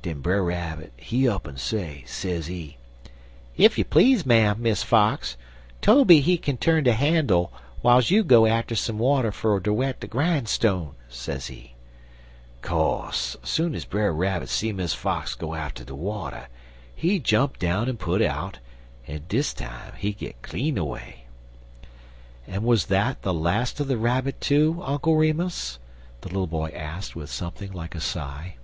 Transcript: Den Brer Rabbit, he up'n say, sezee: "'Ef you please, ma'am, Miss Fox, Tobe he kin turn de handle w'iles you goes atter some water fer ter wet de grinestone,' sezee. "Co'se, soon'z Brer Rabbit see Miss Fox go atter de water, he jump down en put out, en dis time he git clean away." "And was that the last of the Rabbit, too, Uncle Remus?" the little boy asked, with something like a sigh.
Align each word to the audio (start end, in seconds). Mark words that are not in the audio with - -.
Den 0.00 0.22
Brer 0.22 0.42
Rabbit, 0.42 0.94
he 0.96 1.28
up'n 1.28 1.58
say, 1.58 2.04
sezee: 2.06 2.78
"'Ef 3.58 3.76
you 3.76 3.84
please, 3.84 4.24
ma'am, 4.24 4.62
Miss 4.62 4.82
Fox, 4.82 5.36
Tobe 5.82 6.08
he 6.22 6.38
kin 6.38 6.56
turn 6.56 6.84
de 6.84 6.94
handle 6.94 7.52
w'iles 7.82 8.10
you 8.10 8.24
goes 8.24 8.48
atter 8.48 8.76
some 8.76 8.98
water 8.98 9.30
fer 9.30 9.60
ter 9.60 9.74
wet 9.74 10.00
de 10.00 10.06
grinestone,' 10.08 10.94
sezee. 11.10 11.74
"Co'se, 12.62 13.36
soon'z 13.42 13.84
Brer 13.86 14.10
Rabbit 14.10 14.48
see 14.48 14.72
Miss 14.72 14.94
Fox 14.94 15.34
go 15.34 15.54
atter 15.54 15.84
de 15.84 15.94
water, 15.94 16.48
he 16.96 17.18
jump 17.18 17.58
down 17.58 17.86
en 17.86 17.98
put 17.98 18.22
out, 18.22 18.60
en 19.06 19.22
dis 19.28 19.52
time 19.52 19.92
he 19.98 20.14
git 20.14 20.40
clean 20.40 20.78
away." 20.78 21.26
"And 22.46 22.64
was 22.64 22.86
that 22.86 23.20
the 23.20 23.34
last 23.34 23.78
of 23.80 23.88
the 23.88 23.98
Rabbit, 23.98 24.40
too, 24.40 24.78
Uncle 24.82 25.14
Remus?" 25.16 25.78
the 26.22 26.28
little 26.28 26.46
boy 26.46 26.72
asked, 26.74 27.14
with 27.14 27.28
something 27.28 27.70
like 27.72 27.94
a 27.94 28.00
sigh. 28.00 28.54